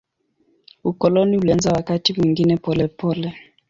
[0.83, 3.33] Ukoloni ulianza wakati mwingine polepole.